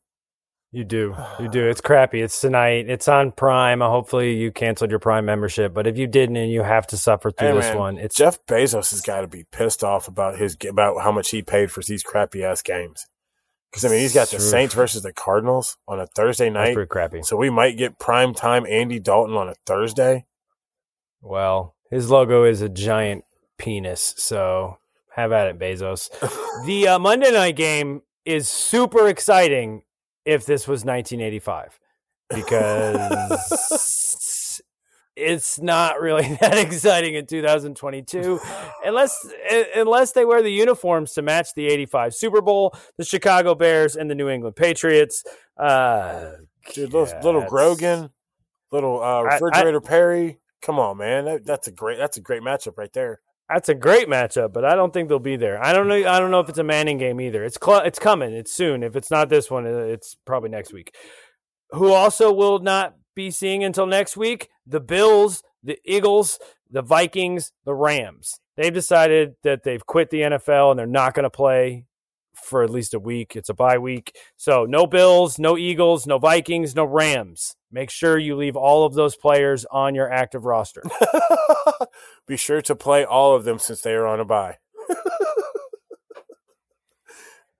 [0.73, 1.17] You do.
[1.41, 1.69] You do.
[1.69, 2.23] It's crappy.
[2.23, 2.89] It's tonight.
[2.89, 3.81] It's on Prime.
[3.81, 5.75] Hopefully, you canceled your Prime membership.
[5.75, 8.17] But if you didn't and you have to suffer through hey, this man, one, it's
[8.17, 11.71] Jeff Bezos has got to be pissed off about his about how much he paid
[11.71, 13.07] for these crappy ass games.
[13.71, 16.67] Because I mean, he's got the Saints versus the Cardinals on a Thursday night.
[16.67, 17.23] That's pretty crappy.
[17.23, 20.25] So we might get prime time Andy Dalton on a Thursday.
[21.21, 23.26] Well, his logo is a giant
[23.59, 24.15] penis.
[24.17, 24.79] So
[25.15, 26.11] have at it, Bezos.
[26.67, 29.83] the uh, Monday night game is super exciting
[30.25, 31.79] if this was 1985
[32.35, 34.61] because
[35.17, 38.41] it's not really that exciting in 2022
[38.85, 39.27] unless
[39.75, 44.11] unless they wear the uniforms to match the 85 Super Bowl, the Chicago Bears and
[44.11, 45.25] the New England Patriots.
[45.57, 46.33] Uh,
[46.75, 48.11] Dude, little, little Grogan,
[48.73, 50.39] little uh, refrigerator I, I, Perry.
[50.63, 51.27] Come on, man.
[51.27, 53.21] That, that's a great that's a great matchup right there.
[53.49, 55.63] That's a great matchup, but I don't think they'll be there.
[55.63, 55.95] I don't know.
[55.95, 57.45] I don't know if it's a Manning game either.
[57.45, 58.33] It's cl- it's coming.
[58.33, 58.83] It's soon.
[58.83, 60.95] If it's not this one, uh, it's probably next week.
[61.71, 64.49] Who also will not be seeing until next week?
[64.67, 68.41] The Bills, the Eagles, the Vikings, the Rams.
[68.57, 71.86] They've decided that they've quit the NFL and they're not going to play
[72.45, 73.37] for at least a week.
[73.37, 74.17] It's a bye week.
[74.37, 77.57] So no Bills, no Eagles, no Vikings, no Rams.
[77.71, 80.83] Make sure you leave all of those players on your active roster.
[82.27, 84.59] Be sure to play all of them since they are on a bye.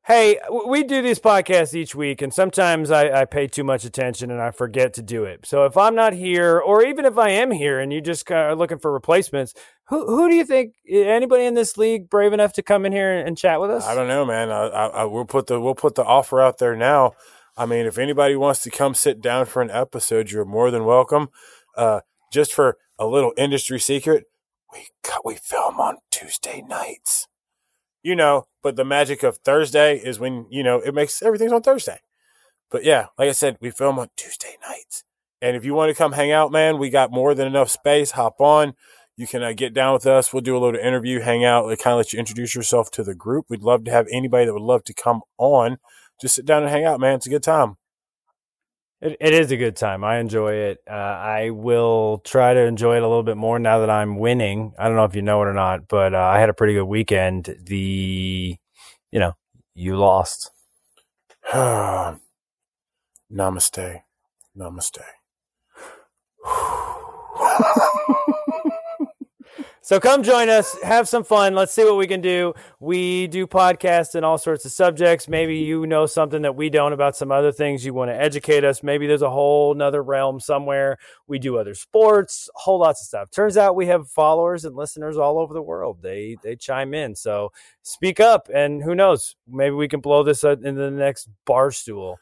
[0.07, 4.31] Hey, we do these podcasts each week, and sometimes I, I, pay too much attention
[4.31, 5.45] and I forget to do it.
[5.45, 8.55] So if I'm not here, or even if I am here and you just are
[8.55, 9.53] looking for replacements,
[9.89, 10.75] who who do you think?
[10.89, 13.85] Anybody in this league brave enough to come in here and chat with us?
[13.85, 14.51] I don't know, man.
[14.51, 17.13] I, I, we'll put the we'll put the offer out there now.
[17.57, 20.85] I mean, if anybody wants to come sit down for an episode, you're more than
[20.85, 21.29] welcome.
[21.77, 22.01] Uh,
[22.33, 24.25] just for a little industry secret,
[24.73, 27.29] we cut, we film on Tuesday nights.
[28.07, 31.63] You know, but the magic of Thursday is when, you know, it makes everything's on
[31.63, 31.99] Thursday.
[32.71, 35.03] But yeah, like I said, we film on Tuesday nights.
[35.43, 38.13] And if you want to come hang out, man, we got more than enough space.
[38.13, 38.75] Hop on.
[39.17, 40.33] You can uh, get down with us.
[40.33, 43.17] We'll do a little interview, hang out, kind of let you introduce yourself to the
[43.17, 43.47] group.
[43.49, 45.79] We'd love to have anybody that would love to come on.
[46.21, 47.17] Just sit down and hang out, man.
[47.17, 47.77] It's a good time.
[49.01, 50.03] It, it is a good time.
[50.05, 50.79] I enjoy it.
[50.89, 54.73] Uh, I will try to enjoy it a little bit more now that I'm winning.
[54.79, 56.75] I don't know if you know it or not, but uh, I had a pretty
[56.75, 57.57] good weekend.
[57.65, 58.57] The,
[59.13, 59.33] you know,
[59.75, 60.51] you lost.
[61.55, 62.21] Namaste.
[64.59, 65.03] Namaste.
[69.87, 71.55] So come join us, have some fun.
[71.55, 72.55] Let's see what we can do.
[72.81, 75.29] We do podcasts and all sorts of subjects.
[75.29, 77.87] Maybe you know something that we don't about some other things.
[77.87, 78.83] You want to educate us.
[78.83, 80.99] Maybe there's a whole nother realm somewhere.
[81.29, 83.31] We do other sports, whole lots of stuff.
[83.31, 85.99] Turns out we have followers and listeners all over the world.
[86.03, 87.15] They they chime in.
[87.15, 89.37] So speak up, and who knows?
[89.47, 92.17] Maybe we can blow this up into the next Barstool.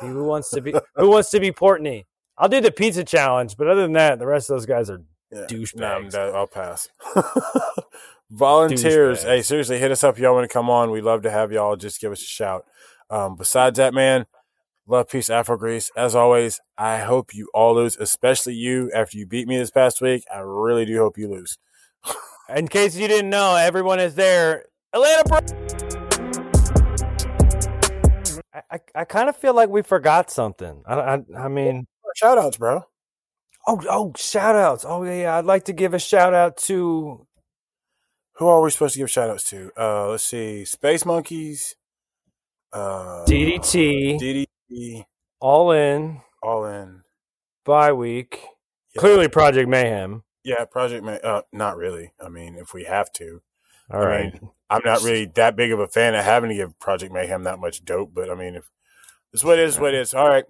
[0.00, 2.06] who wants to be Who wants to be Portnoy?
[2.38, 5.02] I'll do the pizza challenge, but other than that, the rest of those guys are
[5.32, 5.46] Yeah.
[5.48, 6.12] douchebags.
[6.12, 6.88] No, I'll pass.
[8.30, 9.26] Volunteers, Douchebags.
[9.26, 10.18] hey, seriously, hit us up.
[10.18, 10.90] Y'all want to come on?
[10.90, 11.76] We'd love to have y'all.
[11.76, 12.64] Just give us a shout.
[13.10, 14.26] Um, besides that, man,
[14.86, 15.90] love, peace, Afro Grease.
[15.96, 18.90] As always, I hope you all lose, especially you.
[18.94, 21.58] After you beat me this past week, I really do hope you lose.
[22.54, 24.66] In case you didn't know, everyone is there.
[24.92, 25.24] Atlanta.
[25.28, 25.40] Bra-
[28.52, 30.82] I, I, I kind of feel like we forgot something.
[30.86, 32.84] I, I, I mean, Shout outs, bro.
[33.66, 34.84] Oh, oh, shout outs.
[34.86, 35.36] Oh, yeah, yeah.
[35.38, 37.26] I'd like to give a shout out to
[38.36, 39.70] Who are we supposed to give shout outs to?
[39.76, 40.64] Uh, let's see.
[40.64, 41.74] Space Monkeys.
[42.72, 45.04] Uh, DDT, DDT.
[45.40, 47.02] All In, All in.
[47.64, 48.40] Bye Week,
[48.94, 49.00] Yeah.
[49.00, 50.22] clearly Project Mayhem.
[50.44, 51.18] Yeah, Project Man.
[51.24, 52.12] Uh, not really.
[52.24, 53.42] I mean, if we have to.
[53.92, 54.32] All I right.
[54.32, 57.42] mean, I'm not really that big of a fan of having to give Project Mayhem
[57.44, 58.70] that much dope, but I mean, if
[59.32, 60.14] it's what it is, what it is.
[60.14, 60.44] All right.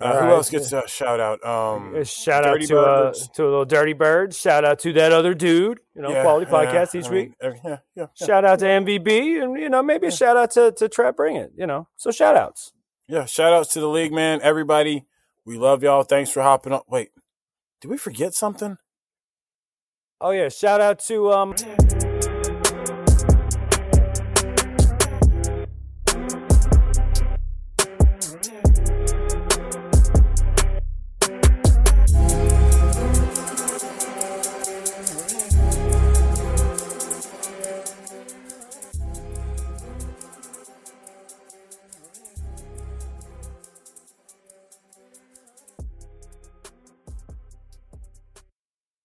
[0.00, 0.30] Uh, who right.
[0.32, 1.44] else gets a shout out?
[1.44, 4.38] Um, A shout out to uh, to a little Dirty Birds.
[4.38, 5.80] Shout out to that other dude.
[5.94, 7.24] You know, yeah, quality yeah, podcast each I week.
[7.28, 8.26] mean, every- yeah, yeah, yeah.
[8.26, 11.36] Shout out to MVB, and you know maybe a shout out to to Trap Bring
[11.36, 11.52] It.
[11.56, 12.72] You know, so shout outs.
[13.08, 14.40] Yeah, shout outs to the league, man.
[14.42, 15.04] Everybody,
[15.44, 16.02] we love y'all.
[16.04, 16.86] Thanks for hopping up.
[16.88, 17.10] Wait,
[17.80, 18.78] did we forget something?
[20.20, 21.54] Oh yeah, shout out to um